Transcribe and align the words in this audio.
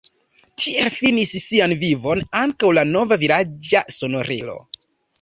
Tiel 0.63 0.89
finis 0.95 1.33
sian 1.43 1.77
vivon 1.85 2.25
ankaŭ 2.41 2.75
la 2.81 2.87
nova 2.97 3.21
vilaĝa 3.27 3.87
sonorilo. 4.01 4.61